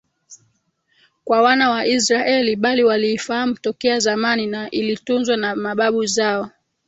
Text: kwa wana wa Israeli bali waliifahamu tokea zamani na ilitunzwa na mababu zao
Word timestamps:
kwa 1.23 1.41
wana 1.41 1.69
wa 1.69 1.85
Israeli 1.87 2.55
bali 2.55 2.83
waliifahamu 2.83 3.53
tokea 3.53 3.99
zamani 3.99 4.47
na 4.47 4.69
ilitunzwa 4.71 5.37
na 5.37 5.55
mababu 5.55 6.05
zao 6.05 6.49